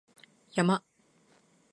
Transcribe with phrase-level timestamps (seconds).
[0.51, 0.81] 山